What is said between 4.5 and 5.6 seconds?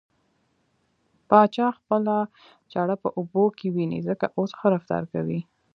ښه رفتار کوي.